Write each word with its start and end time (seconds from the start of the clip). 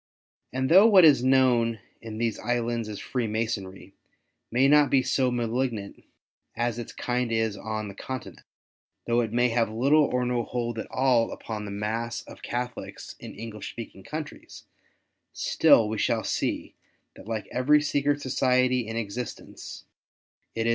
And 0.51 0.67
though 0.67 0.87
what 0.87 1.05
is 1.05 1.23
known 1.23 1.77
in 2.01 2.17
these 2.17 2.39
Islands 2.39 2.89
as 2.89 2.97
Freemasonry 2.99 3.93
may 4.51 4.67
not 4.67 4.89
be 4.89 5.03
so 5.03 5.29
malignant 5.29 6.01
as 6.55 6.79
its 6.79 6.91
kind 6.91 7.31
is 7.31 7.55
on 7.55 7.87
the 7.87 7.93
Continent— 7.93 8.41
though 9.05 9.21
it 9.21 9.31
may 9.31 9.49
have 9.49 9.69
little 9.69 10.05
or 10.05 10.25
no 10.25 10.41
hold 10.41 10.79
at 10.79 10.89
all 10.89 11.31
upon 11.31 11.65
the 11.65 11.69
mass 11.69 12.23
of 12.23 12.41
Catholics 12.41 13.15
in 13.19 13.35
English 13.35 13.69
speaking 13.69 14.01
countries, 14.03 14.63
still 15.33 15.87
we 15.87 15.99
shall 15.99 16.23
see 16.23 16.73
that 17.15 17.27
like 17.27 17.45
every 17.51 17.79
secret 17.79 18.21
society 18.23 18.87
in 18.87 18.97
existence 18.97 19.85
it 19.85 19.85
is 19.85 19.85
4 19.85 19.85
WAR 19.85 19.85
OF 19.85 19.87
ANTICHRIST 19.87 19.87
WITH 19.87 20.55
THE 20.55 20.63
CHURCH. 20.63 20.69